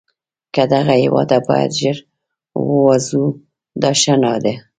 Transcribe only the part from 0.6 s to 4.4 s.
دغه هیواده باید ژر ووزو، دا ښه نه